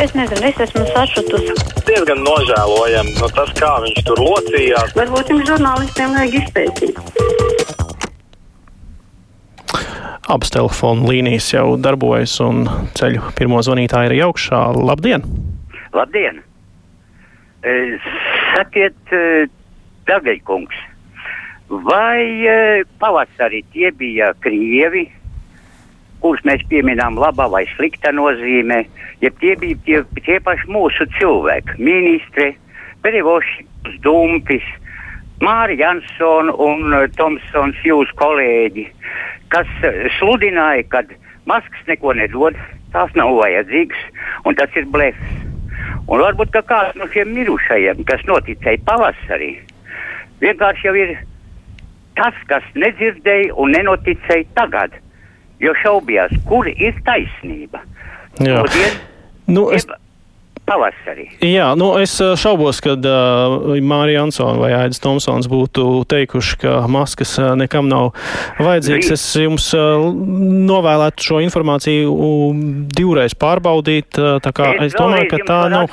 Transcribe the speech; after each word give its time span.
Es 0.00 0.14
nezinu, 0.16 0.40
es 0.48 0.56
esmu 0.64 0.80
sašutusi. 0.94 1.52
Diezgan 1.84 2.22
nožēlojami 2.24 3.10
nu, 3.18 3.26
tas, 3.36 3.50
kā 3.58 3.72
viņš 3.84 3.98
tur 4.08 4.22
locījās. 4.24 4.94
Varbūt 4.96 5.28
jums 5.34 5.44
žurnālistiem 5.50 6.14
vajag 6.16 6.36
izpētīt. 6.38 7.00
Abas 10.30 10.54
telefona 10.54 11.04
līnijas 11.04 11.50
jau 11.52 11.74
darbojas 11.76 12.38
un 12.40 12.64
ceļu 12.96 13.34
pirmo 13.36 13.60
zvanītāju 13.66 14.16
ir 14.16 14.24
augšā. 14.30 14.62
Labdien! 14.78 15.26
Labdien! 15.92 16.40
E, 17.60 17.76
sakiet, 18.54 18.96
e, 19.12 19.48
Dagaļkungs, 20.08 20.80
vai 21.84 22.24
e, 22.48 22.58
pavasarī 23.02 23.66
tie 23.74 23.92
bija 23.92 24.32
krievi, 24.40 25.10
kurus 26.22 26.42
mēs 26.48 26.62
pieminām 26.70 27.18
labā 27.20 27.48
vai 27.52 27.64
slikta 27.74 28.12
nozīmē, 28.14 28.82
ja 29.24 29.30
tie 29.40 29.56
bija 29.60 29.78
tie, 29.86 30.02
tie 30.26 30.38
paši 30.44 30.68
mūsu 30.72 31.06
cilvēki, 31.18 31.78
ministri, 31.80 32.52
Perivošs, 33.00 33.62
Dumpis, 34.04 34.66
Mārija 35.40 35.88
Jansona 35.88 36.52
un 36.60 36.92
uh, 36.92 37.06
Tomsons, 37.16 37.78
jūsu 37.84 38.12
kolēģi, 38.20 38.84
kas 39.52 39.70
uh, 39.80 40.02
sludināja, 40.18 40.84
ka 40.92 41.04
maskas 41.48 41.86
neko 41.88 42.12
nedod, 42.18 42.58
tās 42.92 43.14
nav 43.16 43.32
vajadzīgas 43.38 44.02
un 44.44 44.58
tas 44.58 44.76
ir 44.76 44.88
blefs. 44.92 45.38
Un 46.10 46.20
varbūt 46.20 46.52
kāds 46.68 46.96
no 46.98 47.06
šiem 47.12 47.32
mirušajiem, 47.36 48.04
kas 48.04 48.22
noticēja 48.28 48.82
pavasarī, 48.84 49.54
vienkārši 50.42 50.88
jau 50.88 50.94
ir 50.98 51.14
tas, 52.18 52.36
kas 52.50 52.66
nedzirdēja 52.76 53.54
un 53.56 53.72
nenoticēja 53.76 54.48
tagad, 54.58 54.96
jo 55.60 55.74
šaubījās, 55.84 56.36
kur 56.48 56.68
ir 56.72 56.96
taisnība. 57.06 57.84
Jā. 58.40 58.62
Šodien 58.64 58.98
Nu, 59.50 59.64
es, 59.74 59.82
pavasarī. 60.68 61.24
jā, 61.42 61.72
nu, 61.74 61.88
es 61.98 62.12
uh, 62.22 62.36
šaubos, 62.38 62.78
ka 62.84 62.92
uh, 62.94 63.72
Mārija 63.82 64.22
Ansona 64.22 64.60
vai 64.60 64.68
Aidis 64.76 65.02
Tomsons 65.02 65.48
būtu 65.50 66.04
teikuši, 66.10 66.58
ka 66.62 66.74
maskas 66.86 67.32
uh, 67.42 67.56
nekam 67.58 67.88
nav 67.90 68.12
vajadzīgas. 68.62 69.10
Es 69.16 69.24
jums 69.42 69.66
uh, 69.74 70.04
novēlētu 70.70 71.26
šo 71.26 71.40
informāciju 71.42 72.14
um, 72.14 72.62
divreiz 72.94 73.34
pārbaudīt. 73.34 74.20
Uh, 74.20 74.38
tā 74.44 74.54
kā 74.54 74.70
es 74.86 74.94
domāju, 74.94 75.32
ka 75.34 75.42
tā 75.50 75.58
nav. 75.72 75.90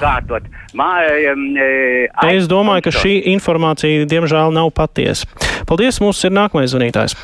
Mā, 0.77 0.91
um, 1.33 1.43
uh, 1.57 2.29
Es 2.29 2.45
domāju, 2.51 2.85
ka 2.85 2.93
šī 2.93 3.17
informācija, 3.33 4.05
diemžēl, 4.05 4.53
nav 4.53 4.69
patiesa. 4.77 5.25
Paldies, 5.67 5.97
mums 6.03 6.21
ir 6.27 6.37
nākamais 6.37 6.69
zvanītājs. 6.75 7.17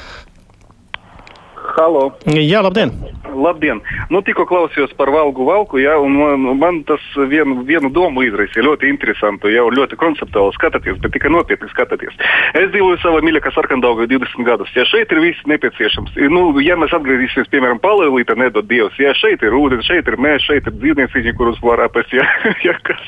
Halo! 1.73 2.11
Jā, 2.29 2.61
labdien! 2.61 2.91
Labdien! 3.33 3.79
Nu, 4.13 4.19
tikko 4.21 4.45
klausījos 4.45 4.91
par 4.97 5.09
valgu 5.09 5.45
valku, 5.47 5.80
ja, 5.81 5.95
un 5.97 6.13
man, 6.19 6.43
man 6.59 6.75
tas 6.85 7.02
vienu, 7.31 7.63
vienu 7.65 7.89
domu 7.93 8.21
izraisīja 8.27 8.65
ļoti 8.67 8.91
interesantu, 8.91 9.49
jau 9.49 9.65
ļoti 9.73 9.97
konceptuāli 9.97 10.53
skatāties, 10.53 10.99
bet 11.02 11.15
tikai 11.15 11.31
nopietni 11.33 11.69
skatāties. 11.71 12.13
Es 12.53 12.69
dzīvoju 12.75 12.99
savā 13.02 13.23
mīļākā 13.25 13.53
sarkandaugā 13.55 14.05
20 14.11 14.45
gadus. 14.45 14.73
Ja 14.77 14.85
šeit 14.85 15.11
ir 15.15 15.23
viss 15.23 15.49
nepieciešams, 15.49 16.13
nu, 16.30 16.43
ja 16.61 16.77
mēs 16.77 16.93
atgriezīsimies, 16.93 17.49
piemēram, 17.53 17.81
palēlītā, 17.81 18.37
nedod 18.37 18.69
Dievs, 18.69 18.99
ja 19.02 19.15
šeit 19.17 19.41
ir 19.41 19.58
ūdens, 19.58 19.89
šeit 19.89 20.11
ir 20.11 20.19
mēs, 20.21 20.45
šeit 20.45 20.69
ir 20.69 20.77
dzīvnieciņi, 20.77 21.35
kurus 21.39 21.58
var 21.65 21.81
apēst, 21.87 22.13
ja, 22.13 22.27
ja 22.67 22.77
kas. 22.85 23.02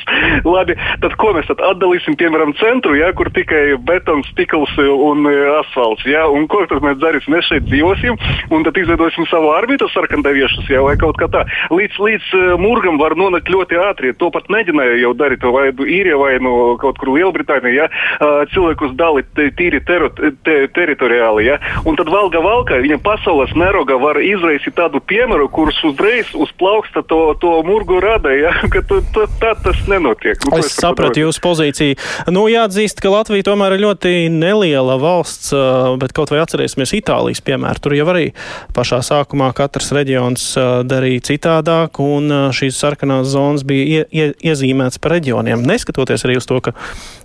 Labi, 0.47 0.73
tad 1.05 1.17
ko 1.21 1.35
mēs 1.37 1.51
tad 1.51 1.61
atdalīsim, 1.69 2.17
piemēram, 2.17 2.55
centru, 2.57 2.97
ja, 2.97 3.11
kur 3.13 3.29
tikai 3.35 3.77
betons, 3.85 4.33
stikls 4.33 4.73
un 4.81 5.29
e, 5.29 5.37
asfalts, 5.61 6.09
ja, 6.09 6.25
un 6.33 6.49
ko 6.49 6.65
tad 6.71 6.81
mēs 6.85 6.97
darīsim? 7.03 7.35
Mēs 7.35 7.49
šeit 7.51 7.69
dzīvosim, 7.69 8.17
un 8.55 8.65
tad 8.67 8.77
izveidosim 8.79 9.27
savu 9.29 9.51
arbitu 9.55 9.87
sarkandaviešus, 9.93 10.69
ja, 10.71 10.81
vai 10.85 10.95
kaut 11.01 11.19
kā 11.19 11.27
tā. 11.31 11.43
Līdz, 11.73 11.99
līdz 12.07 12.29
uh, 12.37 12.45
murgam 12.61 12.99
var 13.01 13.15
nonākt 13.19 13.49
ļoti 13.51 13.79
ātri. 13.81 14.13
To 14.21 14.31
pat 14.33 14.47
mēģināja 14.53 14.97
jau 15.01 15.13
darīt, 15.17 15.43
vai 15.55 15.67
nu 15.75 15.87
īrija, 15.87 16.17
vai 16.19 16.33
nu 16.43 16.53
kaut 16.81 16.99
kur 17.01 17.13
Lielbritānijā, 17.15 17.73
ja, 17.75 17.87
uh, 17.89 18.43
cilvēkus 18.53 18.95
dalīt 18.99 19.29
te- 19.37 19.49
tīri 19.57 19.81
tero, 19.87 20.09
te, 20.15 20.57
teritoriāli, 20.75 21.47
ja. 21.49 21.59
Un 21.85 21.97
tad 21.99 22.09
valga 22.11 22.41
valka, 22.43 22.79
viņa 22.83 22.99
pasaules 23.05 23.53
mēroga 23.57 23.97
var 24.01 24.19
izraisīt 24.23 24.75
tādu 24.77 25.01
piemēru, 25.03 25.49
kurš 25.53 25.81
uzreiz 25.91 26.31
uz 26.35 26.51
plauksta 26.59 27.03
to, 27.09 27.21
to 27.41 27.51
murgu 27.67 27.99
rada, 28.03 28.31
ja, 28.35 28.53
ka 28.73 28.83
tu, 28.87 29.01
tu, 29.15 29.25
tā 29.41 29.53
tas 29.63 29.81
nenotiek. 29.91 30.39
Nu, 30.47 30.55
Es 30.59 30.71
sapratu 30.77 31.19
jūsu 31.25 31.41
pozīciju. 31.43 31.97
Nu, 32.33 32.45
jāatzīst, 32.51 33.01
ka 33.03 33.11
Latvija 33.11 33.45
tomēr 33.49 33.75
ir 33.75 33.83
ļoti 33.85 34.13
neliela 34.33 34.95
valsts, 35.01 35.51
ā, 35.55 35.95
bet 36.01 36.13
kaut 36.15 36.31
vai 36.33 36.41
atcerēsimies 36.43 36.95
Itālijas 36.97 37.43
piemēru. 37.45 37.81
Tur 37.83 37.95
jau 37.97 38.07
arī 38.13 38.29
pašā 38.75 39.01
sākumā 39.05 39.49
katrs 39.57 39.91
reģions 39.95 40.43
ā, 40.59 40.65
darīja 40.87 41.23
citādāk, 41.31 41.99
un 42.03 42.29
ā, 42.31 42.41
šīs 42.55 42.77
sarkanās 42.81 43.29
zonas 43.33 43.65
bija 43.67 43.85
ie, 43.85 44.03
ie, 44.11 44.27
iezīmētas 44.51 45.01
pa 45.01 45.13
reģioniem. 45.15 45.65
Neskatoties 45.65 46.25
arī 46.27 46.37
uz 46.39 46.47
to, 46.49 46.59
ka 46.63 46.75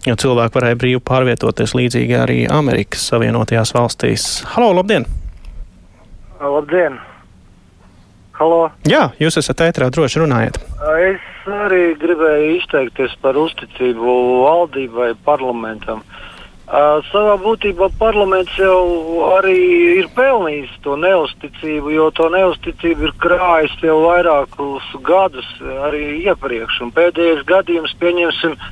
cilvēki 0.07 0.57
varēja 0.59 0.81
brīvi 0.81 1.03
pārvietoties 1.11 1.77
līdzīgi 1.79 2.19
arī 2.19 2.41
Amerikas 2.51 3.07
Savienotajās 3.11 3.75
valstīs. 3.77 4.31
Halo, 4.55 4.73
labdien! 4.81 5.09
Labdien! 6.41 6.99
Halo! 8.41 8.71
Jā, 8.89 9.11
jūs 9.21 9.37
esat 9.37 9.67
ētrā, 9.67 9.91
droši 9.93 10.23
runājiet. 10.23 10.57
Es 11.05 11.53
arī 11.53 11.91
gribēju 12.01 12.57
izteikties 12.57 13.13
par 13.21 13.37
uzticību 13.37 14.17
valdībai, 14.47 15.13
parlamentam. 15.27 16.01
Uh, 16.01 16.30
savā 17.11 17.35
būtībā 17.43 17.89
parlaments 17.99 18.55
jau 18.59 19.27
arī 19.37 19.57
ir 19.99 20.11
pelnījis 20.15 20.77
to 20.85 20.95
neusticību, 21.03 21.91
jo 21.97 22.11
to 22.15 22.29
neusticību 22.31 23.09
ir 23.09 23.15
krājis 23.19 23.75
jau 23.83 23.97
vairākus 24.05 24.93
gadus 25.03 25.49
arī 25.89 26.21
iepriekš. 26.29 26.83
Un 26.87 26.93
pēdējais 26.95 27.43
gadījums, 27.49 27.97
pieņemsim, 27.99 28.55
uh, 28.55 28.71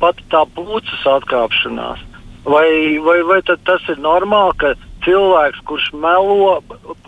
pat 0.00 0.18
tā 0.32 0.42
puces 0.56 1.06
atkāpšanās. 1.06 2.02
Vai, 2.48 2.98
vai, 3.04 3.20
vai 3.28 3.40
tas 3.46 3.84
ir 3.92 4.00
normāli, 4.02 4.56
ka 4.58 4.74
cilvēks, 5.04 5.62
kurš 5.68 5.90
melo, 6.00 6.58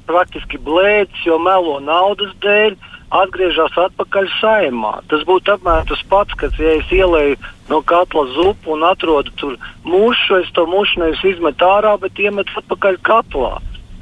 praktiski 0.07 0.61
blēdis, 0.63 1.25
jo 1.27 1.39
melo 1.43 1.79
naudas 1.83 2.33
dēļ, 2.45 2.77
atgriežas 3.11 3.75
atpakaļ 3.87 4.29
saimā. 4.39 4.93
Tas 5.11 5.25
būtu 5.29 5.55
apmēram 5.55 5.89
tas 5.91 6.03
pats, 6.11 6.37
kad 6.39 6.55
ja 6.59 6.77
es 6.79 6.91
ielēju 6.95 7.39
no 7.71 7.81
katla 7.87 8.27
zupu 8.37 8.75
un 8.77 8.87
atrodu 8.87 9.35
tur 9.41 9.57
mušu, 9.85 10.41
es 10.43 10.53
to 10.55 10.67
mušu 10.71 11.03
nevis 11.03 11.25
izmetu 11.35 11.67
ārā, 11.67 11.97
bet 12.03 12.19
iemetu 12.23 12.63
atpakaļ 12.63 13.01
katlā. 13.07 13.57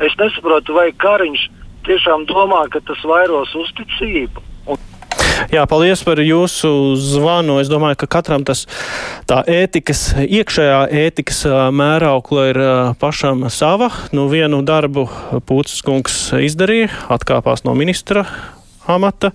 Es 0.05 0.15
nesaprotu, 0.21 0.77
vai 0.77 0.91
Kariņš 0.93 1.49
tiešām 1.89 2.29
domā, 2.29 2.67
ka 2.71 2.85
tas 2.85 3.01
vairos 3.09 3.55
uzticību. 3.57 4.45
Jā, 5.49 5.63
paldies 5.71 6.03
par 6.03 6.19
jūsu 6.19 6.69
zvanu. 6.99 7.61
Es 7.63 7.71
domāju, 7.71 8.01
ka 8.03 8.09
katram 8.19 8.43
tas 8.47 8.65
tā 9.31 9.41
ētikas, 9.47 10.03
iekšējā 10.27 10.81
ētikas 11.07 11.45
mēraukla 11.79 12.47
ir 12.51 12.61
pašam 13.01 13.47
sava. 13.55 13.89
Nu, 14.13 14.27
vienu 14.31 14.61
darbu 14.67 15.07
Pūcis 15.49 15.81
kungs 15.87 16.21
izdarīja, 16.43 16.91
atkāpās 17.15 17.65
no 17.65 17.77
ministra 17.79 18.27
amata, 18.89 19.31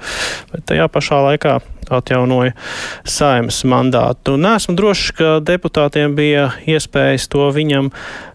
bet 0.51 0.65
tajā 0.71 0.89
pašā 0.91 1.21
laikā 1.29 1.59
atjaunoja 1.93 2.53
saimas 3.05 3.61
mandātu. 3.67 4.37
Nesmu 4.39 4.75
drošs, 4.77 5.11
ka 5.17 5.31
deputātiem 5.45 6.15
bija 6.17 6.49
iespējas 6.69 7.27
to 7.31 7.49
viņam 7.53 7.91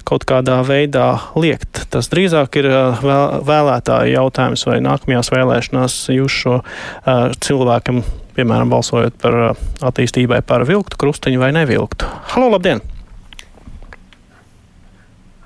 kaut 0.08 0.24
kādā 0.28 0.60
veidā 0.66 1.08
liekt. 1.36 1.86
Tas 1.92 2.08
drīzāk 2.12 2.60
ir 2.60 2.68
vēl- 3.02 3.42
vēlētāju 3.48 4.14
jautājums, 4.14 4.66
vai 4.68 4.78
nākamajās 4.84 5.32
vēlēšanās 5.34 5.98
jūs 6.14 6.38
šo 6.44 6.54
ā, 6.60 7.34
cilvēkam, 7.40 8.02
piemēram, 8.36 8.70
balsojot 8.70 9.18
par 9.20 9.32
ā, 9.32 9.50
attīstībai 9.90 10.42
par 10.46 10.64
vilktu 10.68 10.96
krustiņu 11.00 11.38
vai 11.42 11.52
nevilktu. 11.52 12.06
Halo, 12.34 12.52
labdien! 12.56 12.80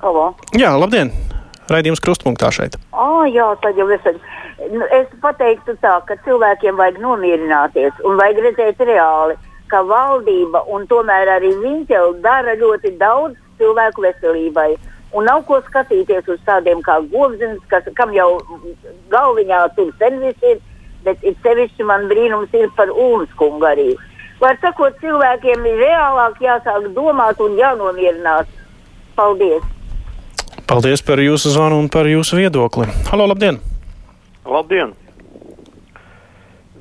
Halo. 0.02 0.34
Jā, 0.58 0.74
labdien! 0.78 1.12
Raidījums 1.72 2.02
krustpunktā 2.04 2.50
šeit. 2.52 2.76
Oh, 2.92 3.22
jā, 3.28 3.46
tad 3.62 3.78
jau 3.80 3.88
es, 3.94 4.04
nu, 4.72 4.84
es 4.92 5.08
pateiktu 5.24 5.76
tā, 5.80 5.94
ka 6.08 6.18
cilvēkiem 6.26 6.76
vajag 6.80 7.00
nomierināties 7.02 8.04
un 8.08 8.20
vajag 8.20 8.42
redzēt 8.46 8.82
reāli, 8.88 9.38
ka 9.72 9.80
valdība 9.88 10.64
un 10.74 10.84
tomēr 10.90 11.30
arī 11.38 11.54
viņš 11.62 11.94
jau 11.94 12.06
dara 12.24 12.56
ļoti 12.60 12.96
daudz 13.00 13.38
cilvēku 13.60 14.04
veselībai. 14.04 14.70
Un 15.12 15.28
nav 15.28 15.42
ko 15.48 15.58
skatīties 15.64 16.28
uz 16.32 16.40
tādiem 16.46 16.80
kā 16.84 16.98
govziņš, 17.12 17.64
kas, 17.68 17.88
kam 17.96 18.14
jau 18.16 18.30
galviņā 19.12 19.60
tur 19.76 19.92
servis 20.00 20.46
ir, 20.48 20.62
bet 21.04 21.24
ir 21.26 21.36
sevišķi 21.44 21.84
man 21.88 22.08
brīnums 22.08 22.54
ir 22.56 22.72
par 22.76 22.92
Ulmskungu 22.92 23.68
arī. 23.68 23.90
Var 24.40 24.56
sakot, 24.64 24.96
cilvēkiem 25.04 25.68
ir 25.68 25.84
reālāk 25.84 26.40
jāsāk 26.42 26.88
domāt 26.96 27.40
un 27.44 27.60
jānomierinās. 27.60 28.48
Paldies! 29.16 29.62
Paldies 30.66 31.02
par 31.02 31.18
jūsu 31.18 31.50
zvanu 31.50 31.80
un 31.82 31.88
par 31.90 32.06
jūsu 32.06 32.38
viedokli. 32.38 32.86
Halo, 33.10 33.26
labdien! 33.26 33.58
Labdien! 34.46 34.92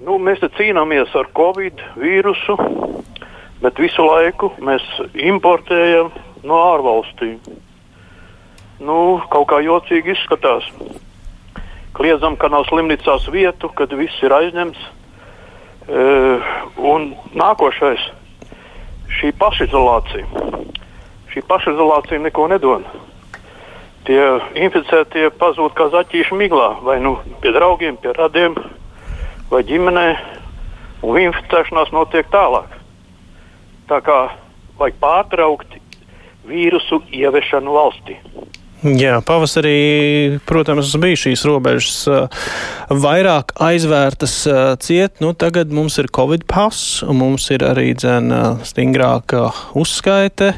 Nu, 0.06 0.18
mēs 0.22 0.42
te 0.42 0.50
cīnāmies 0.57 1.13
ar 1.18 1.30
covid 1.38 1.81
vīrusu, 1.98 2.56
bet 3.62 3.81
visu 3.81 4.06
laiku 4.06 4.51
mēs 4.62 4.86
importējam 5.13 6.12
no 6.45 6.62
ārvalstīm. 6.72 7.38
Nu, 8.81 8.95
kaut 9.33 9.50
kā 9.50 9.62
jocīgi 9.66 10.16
izskatās. 10.16 10.66
Kliedzam, 11.98 12.38
ka 12.38 12.50
nav 12.54 12.66
slimnīcās 12.69 13.28
vietu, 13.33 13.69
kad 13.78 13.94
viss 13.98 14.24
ir 14.25 14.33
aizņemts. 14.33 14.89
Uh, 15.92 16.51
un 16.78 17.12
nākošais- 17.33 18.01
šī 19.18 19.33
pašizolācija. 19.42 20.25
Šī 21.33 21.42
pašizolācija 21.50 22.22
neko 22.22 22.48
nedod. 22.48 22.86
Tie 24.07 24.21
inficētie 24.57 25.27
pazūd 25.38 25.75
kā 25.77 25.89
zaķīši 25.94 26.38
miglā, 26.38 26.69
vai 26.86 26.98
nu 27.03 27.18
pie 27.44 27.53
draugiem, 27.53 28.00
pie 28.01 28.15
radiem, 28.18 28.56
vai 29.51 29.62
ģimenē, 29.68 30.07
un 31.06 31.19
inficēšanās 31.21 31.94
notiek 31.94 32.30
tālāk. 32.33 32.74
Tā 33.92 34.00
kā 34.06 34.18
vajag 34.80 34.98
pārtraukt 35.03 35.77
vīrusu 36.50 37.03
ieviešanu 37.13 37.77
valstī. 37.77 38.18
Jā, 38.81 39.19
pavasarī, 39.21 40.39
protams, 40.50 40.95
bija 40.97 41.19
šīs 41.27 41.44
robežas 41.45 42.00
vairāk 42.89 43.54
aizvērtas 43.62 44.33
ciet. 44.81 45.19
Nu, 45.21 45.36
tagad 45.38 45.69
mums 45.69 46.00
ir 46.01 46.09
Covid 46.09 46.47
pass, 46.50 47.04
un 47.06 47.19
mums 47.19 47.45
ir 47.54 47.62
arī 47.62 47.92
dzēna 47.94 48.63
stingrāka 48.65 49.51
uzskaite. 49.77 50.56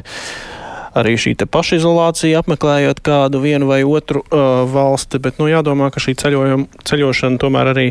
Arī 0.94 1.16
šī 1.18 1.34
pašizolācija, 1.50 2.42
apmeklējot 2.44 3.00
kādu 3.04 3.40
vienu 3.42 3.66
vai 3.70 3.82
otru 3.82 4.22
uh, 4.22 4.62
valsti, 4.70 5.18
bet 5.18 5.40
nu, 5.42 5.48
jādomā, 5.50 5.90
ka 5.90 6.02
šī 6.02 6.14
ceļošana 6.22 7.40
tomēr 7.42 7.72
arī 7.74 7.88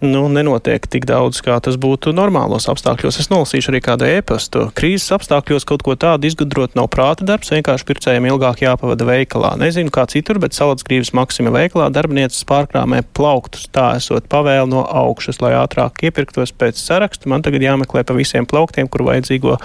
nu, 0.00 0.26
nenotiek 0.28 0.84
tik 0.90 1.06
daudz, 1.08 1.38
kā 1.44 1.56
tas 1.64 1.78
būtu 1.80 2.12
normālos 2.16 2.68
apstākļos. 2.70 3.18
Es 3.22 3.30
nolasīšu 3.32 3.70
arī 3.72 3.80
kādu 3.84 4.08
ēpastu. 4.08 4.66
Krīzes 4.76 5.14
apstākļos 5.16 5.64
kaut 5.68 5.84
ko 5.86 5.96
tādu 5.96 6.28
izgudrot 6.28 6.76
nav 6.78 6.90
prāta 6.92 7.24
darbs, 7.28 7.52
vienkārši 7.54 7.86
pircējiem 7.88 8.28
ilgāk 8.28 8.60
jāpavada 8.64 9.06
veikalā. 9.08 9.54
Nezinu, 9.60 9.92
kā 9.94 10.04
citur, 10.12 10.40
bet 10.42 10.56
salats 10.56 10.84
grības 10.86 11.14
maksima 11.16 11.52
veikalā 11.54 11.88
darbinieces 11.94 12.44
pārkrāmē 12.48 13.02
plauktus. 13.16 13.68
Tā 13.72 13.94
esot 14.00 14.28
pavēle 14.32 14.68
no 14.72 14.84
augšas, 14.84 15.40
lai 15.44 15.54
ātrāk 15.58 16.04
iepirktos 16.08 16.52
pēc 16.52 16.80
saraksta. 16.80 17.30
Man 17.32 17.46
tagad 17.46 17.64
jāmeklē 17.64 18.04
pa 18.04 18.16
visiem 18.16 18.48
plauktiem, 18.48 18.90
kur 18.92 19.06
vajadzīgo 19.08 19.56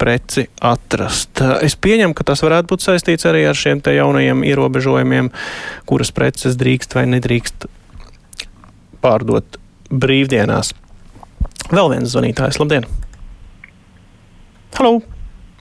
preci 0.00 0.46
atrast. 0.64 1.42
Es 1.64 1.76
pieņemu, 1.76 2.16
ka 2.16 2.28
tas 2.32 2.44
varētu 2.44 2.72
būt 2.72 2.84
saistīts 2.84 3.28
arī 3.28 3.46
ar 3.48 3.56
šiem 3.56 3.82
te 3.84 3.96
jaunajiem 3.96 4.44
ierobežojumiem, 4.48 5.32
kuras 5.88 6.12
preces 6.16 6.56
drīkst 6.60 6.96
vai 6.96 7.08
nedrīkst 7.16 7.68
pārdot 9.00 9.60
brīvdienās. 9.90 10.72
Vēl 11.70 11.90
viens 11.92 12.14
zvanītājs, 12.14 12.58
labdien! 12.62 12.86
Halo! 14.78 15.00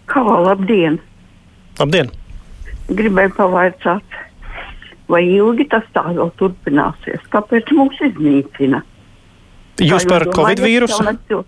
Halo, 0.10 0.40
labdien! 0.46 1.00
Labdien! 1.80 2.12
Gribēju 2.90 3.36
pavaicāt, 3.38 4.18
vai 5.10 5.22
ilgi 5.28 5.68
tas 5.70 5.86
tā 5.94 6.06
vēl 6.08 6.32
turpināsies? 6.40 7.26
Kāpēc 7.34 7.70
mūs 7.78 8.00
iznīcina? 8.10 8.82
Jūs 9.80 10.08
par 10.10 10.26
covid 10.34 10.62
vīrusu? 10.64 11.44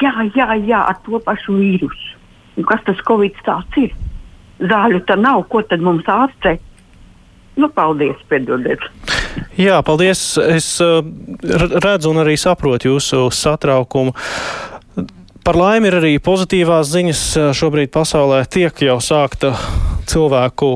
Jā, 0.00 0.14
jā, 0.36 0.48
jā, 0.64 0.80
ar 0.80 0.96
to 1.04 1.20
pašu 1.24 1.58
vīrusu. 1.58 2.16
Un 2.58 2.66
kas 2.68 2.82
tas 2.86 3.00
covid 3.06 3.36
tāds 3.46 3.80
ir? 3.80 3.92
Zāļu 4.60 5.04
tā 5.08 5.16
nav, 5.16 5.44
ko 5.52 5.62
tad 5.64 5.84
mums 5.84 6.08
ārstē? 6.10 6.58
Nu, 7.60 7.68
paldies, 7.72 8.20
piedodiet. 8.28 8.84
Jā, 9.60 9.80
paldies. 9.86 10.22
Es 10.40 10.72
uh, 10.84 11.00
redzu 11.84 12.12
un 12.12 12.22
arī 12.24 12.36
saprotu 12.40 12.94
jūsu 12.94 13.28
satraukumu. 13.34 14.14
Par 15.44 15.56
laimi 15.56 15.88
ir 15.88 15.96
arī 16.00 16.12
pozitīvās 16.22 16.90
ziņas. 16.92 17.24
Šobrīd 17.56 17.92
pasaulē 17.94 18.44
tiek 18.52 18.84
jau 18.84 18.98
sākta 19.02 19.54
cilvēku 20.10 20.74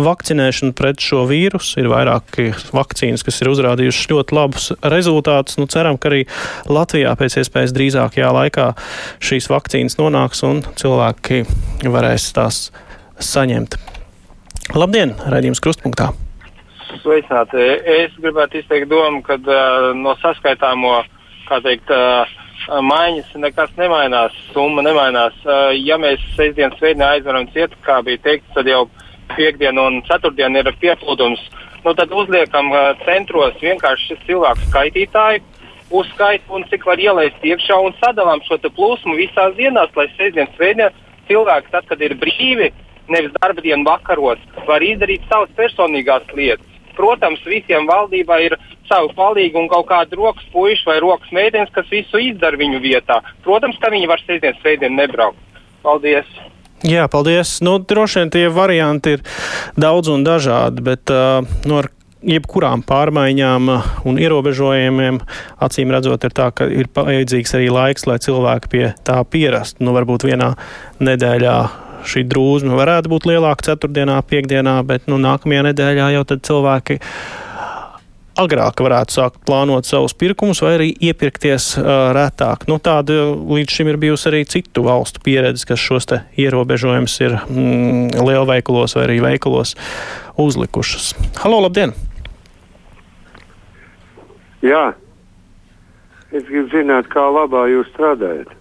vakcinēšana 0.00 0.74
pret 0.76 1.02
šo 1.04 1.24
vīrusu. 1.30 1.78
Ir 1.82 1.90
vairāki 1.92 2.50
vakcīnas, 2.74 3.24
kas 3.26 3.40
ir 3.42 3.50
uzrādījušas 3.52 4.10
ļoti 4.12 4.36
labus 4.36 4.70
rezultātus. 4.82 5.58
Nu, 5.60 5.68
ceram, 5.70 5.98
ka 6.00 6.10
arī 6.12 6.24
Latvijā 6.70 7.12
pēc 7.20 7.40
iespējas 7.42 7.74
drīzākajā 7.76 8.32
laikā 8.36 8.70
šīs 9.24 9.50
vakcīnas 9.52 10.00
nonāks 10.00 10.42
un 10.48 10.64
cilvēki 10.80 11.44
varēs 11.86 12.32
tās 12.36 12.64
saņemt. 13.20 13.78
Labdien, 14.76 15.16
raidījums 15.26 15.62
krustpunktā! 15.62 16.12
Sveicināti! 16.98 17.62
Es 17.86 18.14
gribētu 18.18 18.58
izteikt 18.60 18.88
domu, 18.90 19.22
ka 19.22 19.36
uh, 19.38 19.90
no 19.94 20.16
saskaitāmo, 20.20 20.96
kā 21.46 21.60
teikt, 21.62 21.90
uh, 21.94 22.26
maiņas 22.82 23.30
nekas 23.38 23.72
nemainās, 23.78 24.34
summa 24.54 24.82
nemainās. 24.82 25.36
Uh, 25.46 25.70
ja 25.76 26.00
mēs 26.02 26.22
sestdienas 26.34 26.78
svētdienā 26.80 27.12
aizvaram 27.16 27.46
ciet, 27.54 27.76
kā 27.86 28.00
bija 28.06 28.20
teikts, 28.24 28.50
tad 28.56 28.70
jau 28.70 28.88
piekdiena 29.36 29.86
un 29.86 30.00
ceturtdiena 30.08 30.64
ir 30.64 30.72
pieplūdums. 30.82 31.42
Nu, 31.84 31.94
tad 31.94 32.10
uzliekam 32.12 32.72
uh, 32.74 32.90
centros 33.06 33.54
vienkārši 33.62 34.18
cilvēku 34.26 34.66
skaitītāju, 34.72 35.44
uzskaitu 36.00 36.58
un 36.58 36.66
cik 36.70 36.86
var 36.90 37.02
ielaist 37.02 37.46
iekšā 37.46 37.78
un 37.86 37.94
sadalām 38.02 38.42
šo 38.48 38.58
plūsmu 38.66 39.14
visās 39.20 39.54
dienās, 39.58 39.94
lai 39.96 40.08
sestdienas 40.16 40.56
svētdienā 40.58 40.90
cilvēki, 41.30 41.70
tad, 41.70 41.86
kad 41.86 42.02
ir 42.02 42.18
brīvi, 42.18 42.72
nevis 43.10 43.32
darba 43.38 43.62
dienu 43.62 43.86
vakaros, 43.86 44.42
var 44.66 44.82
izdarīt 44.82 45.22
savas 45.30 45.54
personīgās 45.58 46.26
lietas. 46.34 46.69
Protams, 46.96 47.42
visiem 47.46 47.88
valdībā 47.88 48.40
ir 48.46 48.56
savu 48.90 49.12
palīgu 49.16 49.60
un 49.60 49.68
kaut 49.70 49.88
kāda 49.90 50.18
rokas 50.18 50.46
puiša 50.54 50.90
vai 50.90 50.98
rokas 51.02 51.30
meitenes, 51.34 51.70
kas 51.74 51.88
visu 51.92 52.20
izdara 52.22 52.58
viņu 52.60 52.82
vietā. 52.82 53.20
Protams, 53.46 53.78
ka 53.82 53.92
viņi 53.92 54.10
var 54.10 54.22
sēdēt 54.26 54.60
svētdien 54.62 54.96
nebraukt. 54.98 55.38
Paldies! 55.84 56.28
Jā, 56.84 57.04
paldies. 57.12 57.58
Nu, 57.60 57.76
droši 57.76 58.22
vien 58.22 58.30
tie 58.32 58.46
varianti 58.48 59.18
ir 59.18 59.24
daudz 59.76 60.08
un 60.08 60.24
dažādi, 60.24 60.80
bet 60.84 61.12
uh, 61.12 61.44
nu, 61.68 61.82
ar 61.82 61.90
jebkurām 62.24 62.82
pārmaiņām 62.88 63.68
un 64.08 64.20
ierobežojumiem, 64.20 65.20
acīm 65.64 65.92
redzot, 65.92 66.24
ir 66.24 66.34
tā, 66.36 66.50
ka 66.56 66.68
ir 66.68 66.88
vajadzīgs 66.96 67.54
arī 67.56 67.68
laiks, 67.72 68.06
lai 68.08 68.18
cilvēki 68.20 68.72
pie 68.72 68.84
tā 69.04 69.20
pierastu. 69.24 69.84
Nu, 69.84 69.94
varbūt 69.96 70.28
vienā 70.28 70.52
nedēļā 71.00 71.56
šī 72.06 72.24
drūzme 72.30 72.76
varētu 72.78 73.12
būt 73.12 73.28
lielāka 73.30 73.70
ceturtdienā, 73.70 74.20
piekdienā, 74.30 74.80
bet 74.86 75.08
nu, 75.10 75.20
nākamajā 75.20 75.70
nedēļā 75.70 76.10
jau 76.16 76.26
cilvēki 76.32 77.00
agrāk 78.40 78.80
varētu 78.80 79.14
sākt 79.16 79.40
plānot 79.46 79.88
savus 79.88 80.14
pirkumus 80.16 80.62
vai 80.64 80.74
arī 80.78 80.88
iepirkties 81.10 81.72
uh, 81.80 82.10
retāk. 82.16 82.66
Nu, 82.70 82.78
tāda 82.82 83.32
līdz 83.34 83.76
šim 83.76 83.90
ir 83.92 83.98
bijusi 84.00 84.30
arī 84.30 84.44
citu 84.48 84.84
valstu 84.86 85.22
pieredze, 85.24 85.66
kas 85.68 85.82
šos 85.82 86.08
ierobežojumus 86.40 87.16
ir 87.24 87.36
mm, 87.40 88.22
lielveikalos 88.28 88.96
vai 88.96 89.06
arī 89.08 89.18
veikalos 89.24 89.74
uzlikušas. 90.40 91.12
Halo, 91.42 91.60
labdien! 91.66 91.92
Jā, 94.64 94.90
es 96.32 96.44
gribu 96.44 96.68
zināt, 96.72 97.08
kā 97.12 97.24
labā 97.32 97.64
jūs 97.72 97.88
strādājat. 97.94 98.59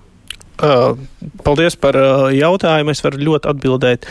Uh, 0.59 0.97
paldies 1.45 1.77
par 1.79 1.95
uh, 1.95 2.27
jautājumu. 2.35 2.91
Es 2.91 3.03
varu 3.05 3.21
ļoti 3.23 3.47
atbildēt 3.53 4.07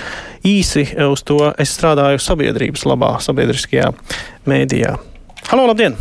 īsi 0.48 0.86
uz 1.04 1.24
to. 1.28 1.42
Es 1.60 1.74
strādāju 1.76 2.22
sabiedrības 2.24 2.86
labā, 2.88 3.16
sabiedriskajā 3.20 3.90
mēdījā. 4.48 4.94
Halo, 5.50 5.68
labdien! 5.68 5.96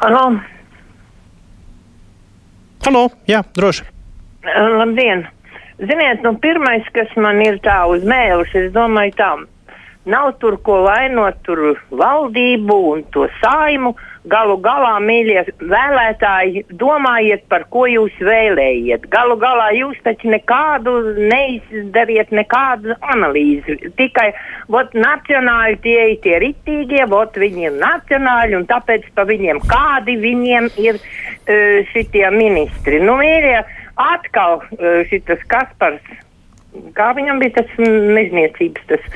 Halo! 0.00 0.24
Halo, 2.84 3.02
jā, 3.28 3.42
droši. 3.56 3.84
Labdien! 4.44 5.26
Ziniet, 5.80 6.20
nu, 6.24 6.34
pirmais, 6.40 6.84
kas 6.92 7.12
man 7.16 7.40
ir 7.40 7.56
tā 7.64 7.82
uz 7.88 8.04
mēles, 8.04 8.52
es 8.56 8.68
domāju, 8.72 9.14
tā 9.16 9.30
nav 10.04 10.32
tur 10.40 10.56
ko 10.64 10.80
vainot, 10.86 11.40
tur 11.44 11.74
valdību 11.90 12.76
un 12.92 13.02
to 13.12 13.26
saimu. 13.40 13.94
Galu 14.30 14.58
galā, 14.60 14.98
mīļie 15.00 15.46
vēlētāji, 15.64 16.66
domājiet, 16.76 17.46
par 17.48 17.62
ko 17.72 17.86
jūs 17.88 18.18
vēlējiet. 18.20 19.06
Galu 19.12 19.38
galā 19.40 19.70
jūs 19.72 19.96
taču 20.04 20.28
nekādu 20.28 20.92
neizdariet, 21.16 22.28
nekādu 22.36 22.98
analīzi. 23.14 23.78
Tikai 23.96 24.28
vot, 24.68 24.92
nacionāli 24.92 25.80
tie 25.80 25.98
ir 26.12 26.20
tie 26.26 26.36
ritīgie, 26.44 27.06
vot 27.08 27.36
viņi 27.40 27.70
ir 27.70 27.80
nacionāli 27.80 28.60
un 28.60 28.68
tāpēc 28.68 29.08
pa 29.16 29.24
viņiem 29.24 29.64
kādi 29.72 30.18
viņiem 30.20 30.68
ir 30.84 31.00
uh, 31.00 31.80
šitie 31.94 32.26
ministri. 32.36 33.00
Nu, 33.00 33.16
mīļie, 33.20 33.62
atkal 33.96 34.60
uh, 34.60 35.00
šitas 35.08 35.48
Kaspars 35.48 36.04
kā 36.96 37.10
viņam 37.18 37.42
bija 37.42 37.60
tas 37.60 37.74
mežniecības. 37.80 38.86
Tas. 38.90 39.10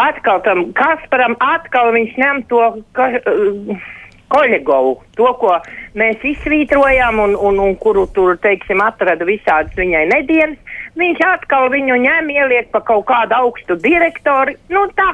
Atkal 0.00 0.42
tam 0.46 0.68
Kasparam, 0.76 1.34
atkal 1.42 1.94
viņš 1.96 2.20
ņem 2.20 2.44
to. 2.50 2.66
Ka, 2.96 3.12
uh, 3.20 3.88
Koļegovu, 4.30 4.92
to, 5.18 5.26
ko 5.40 5.56
mēs 5.98 6.22
izsvītrojām 6.22 7.18
un, 7.18 7.32
un, 7.34 7.56
un 7.58 7.72
kuru 7.82 8.04
tur, 8.14 8.36
teiksim, 8.38 8.78
atrada 8.84 9.26
visādas 9.26 9.74
viņai 9.74 10.04
nedienas, 10.12 10.76
viņš 11.00 11.24
atkal 11.32 11.66
viņu 11.72 11.96
ņem, 12.04 12.30
ieliek 12.36 12.70
pa 12.70 12.78
kaut 12.86 13.08
kādu 13.08 13.34
augstu 13.40 13.74
direktoru. 13.82 14.54
Nu, 14.70 14.84
tā, 14.94 15.08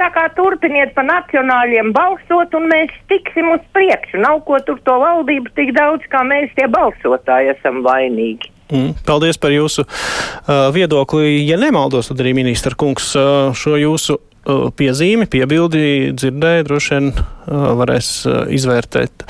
tā 0.00 0.08
kā 0.16 0.24
turpiniet 0.38 0.94
pa 0.96 1.04
nacionāļiem 1.04 1.92
balsot, 1.92 2.56
un 2.56 2.70
mēs 2.72 2.96
tiksim 3.12 3.52
uz 3.52 3.68
priekšu. 3.76 4.22
Nav 4.24 4.40
ko 4.48 4.62
tur 4.64 4.80
to 4.88 4.96
valdību 5.02 5.52
tik 5.60 5.76
daudz, 5.76 6.08
kā 6.08 6.24
mēs 6.24 6.56
tie 6.56 6.70
balsotāji 6.72 7.52
esam 7.58 7.84
vainīgi. 7.84 8.53
Mm, 8.74 8.92
paldies 9.06 9.38
par 9.38 9.54
jūsu 9.54 9.86
uh, 9.86 10.68
viedokli. 10.74 11.38
Ja 11.46 11.58
nemaldos, 11.60 12.10
tad 12.10 12.22
arī 12.24 12.34
ministra 12.36 12.74
kungs 12.78 13.12
uh, 13.16 13.54
šo 13.54 13.78
jūsu 13.78 14.18
Uh, 14.44 14.66
piezīmi, 14.76 15.24
piebildi 15.32 16.12
dzirdēja, 16.12 16.64
droši 16.66 16.90
vien 16.92 17.06
uh, 17.16 17.70
varēs 17.80 18.08
uh, 18.28 18.42
izvērtēt 18.52 19.24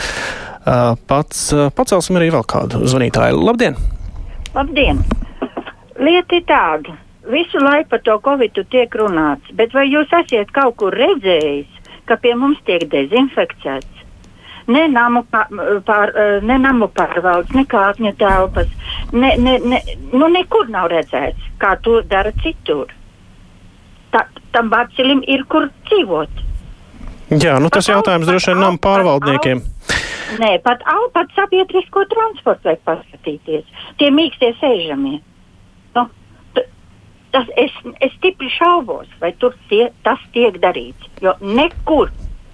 pats. 1.05 1.41
Pacelsim 1.77 2.17
arī 2.17 2.31
vēl 2.33 2.43
kādu 2.49 2.79
zvanītāju. 2.89 3.37
Labdien! 3.45 3.75
Labdien! 4.55 5.03
Lieta 6.01 6.39
ir 6.39 6.47
tāda. 6.49 6.95
Visu 7.29 7.61
laiku 7.61 7.91
par 7.93 8.01
to 8.07 8.17
covid 8.25 8.57
tiek 8.73 8.97
runāts, 8.97 9.53
bet 9.53 9.77
vai 9.77 9.85
jūs 9.91 10.09
esat 10.09 10.51
kaut 10.57 10.79
kur 10.81 10.97
redzējis, 10.97 11.69
ka 12.09 12.17
pie 12.17 12.33
mums 12.41 12.65
tiek 12.65 12.89
dezinfekcēts? 12.89 13.94
Ne 14.67 14.87
namu, 14.89 15.21
pār, 15.29 16.13
ne 16.41 16.57
namu 16.57 16.89
pārvaldes, 16.89 17.53
ne 17.53 17.67
kāpņu 17.69 18.15
telpas, 18.17 18.71
ne, 19.13 19.35
ne, 19.37 19.59
ne, 19.61 19.81
nu 20.13 20.31
nekur 20.33 20.71
nav 20.73 20.89
redzēts, 20.93 21.51
kā 21.61 21.75
to 21.85 21.99
dara 22.09 22.33
citur. 22.41 22.89
Ta, 24.15 24.25
tam 24.57 24.71
bacilim 24.73 25.21
ir 25.29 25.45
kur 25.53 25.69
dzīvot. 25.91 26.41
Jā, 27.35 27.59
nu 27.61 27.69
tas 27.73 27.89
jautājums 27.89 28.29
droši 28.29 28.53
vien 28.53 28.63
nav 28.63 28.81
pārvaldniekiem. 28.85 29.61
Nē, 30.41 30.51
pat, 30.65 30.83
au, 30.89 31.07
pat 31.15 31.31
sabiedrisko 31.37 32.05
transportu 32.11 32.71
vajag 32.71 32.83
paskatīties. 32.89 33.65
Tie 34.01 34.11
mīkstie 34.15 34.55
sēžamie. 34.61 35.19
Nu, 35.97 36.07
tas, 37.35 37.51
es, 37.61 37.75
es 38.05 38.15
stipri 38.19 38.51
šaubos, 38.57 39.09
vai 39.21 39.35
tur 39.43 39.57
tie, 39.71 39.89
tas 40.07 40.23
tiek 40.37 40.59
darīts. 40.63 41.11
Jo 41.23 41.37
nekur, 41.43 42.13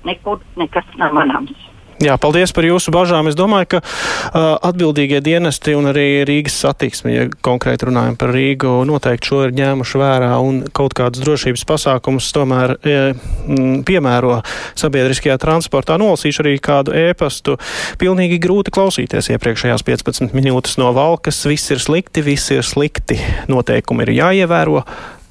nekur 0.09 0.43
nekas 0.61 0.89
nav 1.01 1.15
manāms. 1.17 1.70
Jā, 2.01 2.15
paldies 2.17 2.55
par 2.57 2.65
jūsu 2.65 2.95
bažām. 2.95 3.27
Es 3.29 3.35
domāju, 3.37 3.67
ka 3.75 3.79
uh, 3.85 4.55
atbildīgie 4.65 5.19
dienesti 5.21 5.75
un 5.77 5.91
arī 5.91 6.23
Rīgas 6.25 6.55
satiksme, 6.63 7.11
ja 7.13 7.27
konkrēti 7.45 7.91
runājam 7.91 8.15
par 8.17 8.33
Rīgu, 8.33 8.71
noteikti 8.89 9.29
šo 9.29 9.43
ir 9.45 9.53
ņēmuši 9.59 10.01
vērā 10.01 10.31
un 10.41 10.63
kaut 10.73 10.97
kādus 10.97 11.21
drošības 11.27 11.67
pasākumus 11.69 12.31
tomēr 12.33 12.73
e, 12.81 12.95
m, 13.13 13.83
piemēro 13.85 14.39
sabiedriskajā 14.81 15.37
transportā. 15.43 15.99
Nolasīšu 16.01 16.41
arī 16.47 16.55
kādu 16.65 16.97
ēpastu. 16.97 17.59
Pilnīgi 18.01 18.41
grūti 18.41 18.73
klausīties 18.73 19.29
iepriekšējās 19.37 19.85
15 19.85 20.33
minūtes 20.33 20.81
no 20.81 20.95
valkas. 20.97 21.43
Viss 21.53 21.69
ir 21.75 21.85
slikti, 21.85 22.25
viss 22.25 22.49
ir 22.57 22.65
slikti. 22.65 23.21
Noteikumi 23.53 24.09
ir 24.09 24.15
jāievēro. 24.23 24.87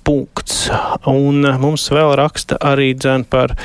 Punkts. 0.06 0.68
Un 1.10 1.42
mums 1.62 1.90
vēl 1.90 2.14
raksta 2.22 2.62
arī 2.62 2.94
dzēn 2.94 3.26
par 3.30 3.58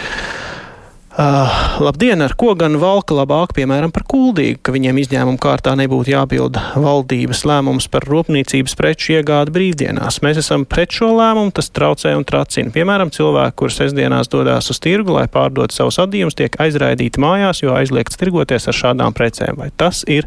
Uh, 1.14 1.78
labdien, 1.78 2.18
ar 2.26 2.32
ko 2.34 2.56
gan 2.58 2.74
valka 2.82 3.14
labāk, 3.14 3.52
piemēram, 3.54 3.92
par 3.94 4.02
kuldīgu, 4.10 4.58
ka 4.66 4.72
viņiem 4.74 4.96
izņēmuma 4.98 5.38
kārtā 5.38 5.76
nebūtu 5.78 6.10
jābilda 6.10 6.72
valdības 6.82 7.44
lēmums 7.46 7.86
par 7.92 8.02
rūpniecības 8.10 8.74
preču 8.74 9.12
iegādi 9.14 9.54
brīvdienās. 9.54 10.18
Mēs 10.26 10.42
esam 10.42 10.64
pret 10.66 10.90
šo 10.98 11.12
lēmumu, 11.14 11.54
tas 11.54 11.70
traucē 11.70 12.16
un 12.18 12.26
tracina. 12.26 12.74
Piemēram, 12.74 13.14
cilvēki, 13.14 13.54
kur 13.62 13.70
sestdienās 13.70 14.32
dodas 14.32 14.72
uz 14.74 14.82
tirgu, 14.82 15.14
lai 15.14 15.28
pārdotu 15.30 15.78
savus 15.78 16.00
atdījumus, 16.02 16.34
tiek 16.34 16.58
aizraidīti 16.66 17.22
mājās, 17.22 17.62
jo 17.62 17.78
aizliegts 17.78 18.18
tirgoties 18.18 18.66
ar 18.66 18.80
šādām 18.82 19.14
precēm. 19.14 19.54
Vai 19.62 19.70
tas 19.70 20.02
ir 20.10 20.26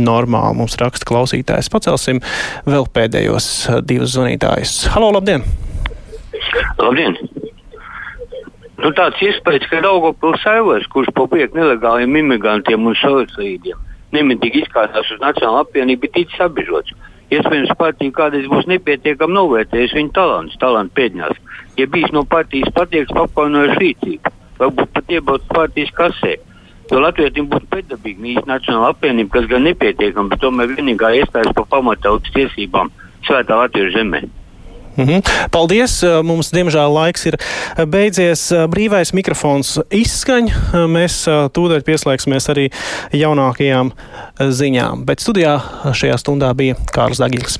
normāli? 0.00 0.62
Mums 0.62 0.80
raksta 0.80 1.12
klausītājs. 1.12 1.68
Pacelsim 1.68 2.24
vēl 2.64 2.88
pēdējos 2.88 3.52
divus 3.84 4.16
zvanītājus. 4.16 4.86
Halo, 4.96 5.12
labdien! 5.20 5.44
Labdien! 6.80 7.35
Nu, 8.76 8.90
tāds 8.92 9.20
iespējas, 9.24 9.64
ka 9.70 9.80
Daugopils 9.80 10.42
Saivers, 10.44 10.86
kurš 10.92 11.08
papiek 11.16 11.54
nelegāliem 11.56 12.18
imigrantiem 12.20 12.84
un 12.84 12.96
šaucējiem, 13.00 13.78
nemitīgi 14.12 14.66
izkārtās 14.66 15.08
uz 15.14 15.22
Nacionālo 15.22 15.62
apvienību, 15.64 16.04
ir 16.08 16.12
ticis 16.18 16.42
apbežots. 16.44 16.92
Iespējams, 17.32 17.72
partija 17.80 18.14
kādreiz 18.14 18.44
būs 18.52 18.68
nepietiekami 18.70 19.34
novērtējusi 19.34 19.96
viņa 19.98 20.12
talantus, 20.14 20.58
talantu 20.62 20.94
pēdņās. 20.98 21.40
Ja 21.80 21.88
bijis 21.90 22.12
no 22.14 22.22
partijas 22.28 22.70
patieks 22.76 23.16
paplānojuši 23.16 23.80
rīcību, 23.82 24.34
varbūt 24.60 24.92
pat 24.94 25.16
iebraukt 25.16 25.48
partijas 25.56 25.90
kasē. 25.96 26.36
Jo 26.92 27.00
Latvijam 27.02 27.48
būtu 27.50 27.66
pēdējīgi 27.72 28.22
mīļš 28.22 28.46
Nacionāla 28.46 28.92
apvienība, 28.92 29.40
kas 29.40 29.48
gan 29.50 29.64
nepietiekama, 29.66 30.30
bet 30.30 30.44
tomēr 30.44 30.76
vienīgā 30.76 31.16
iestājas 31.18 31.56
par 31.56 31.66
pamatautas 31.72 32.30
tiesībām 32.36 32.92
Svētā 33.26 33.56
Latvijas 33.58 33.96
zemē. 33.96 34.22
Mm 34.96 35.04
-hmm. 35.04 35.48
Paldies! 35.50 36.02
Mums, 36.22 36.50
diemžēl, 36.50 36.92
laiks 36.92 37.26
ir 37.26 37.36
beidzies. 37.86 38.52
Brīvais 38.72 39.12
mikrofons 39.12 39.78
izskaņ. 39.90 40.50
Mēs 40.88 41.26
tūdaļ 41.28 41.84
pieslēgsimies 41.84 42.48
arī 42.48 42.70
jaunākajām 43.12 43.92
ziņām. 44.40 45.04
Bet 45.04 45.20
studijā 45.20 45.60
šajā 45.92 46.16
stundā 46.18 46.54
bija 46.54 46.74
Kārls 46.92 47.20
Dagiļs. 47.20 47.58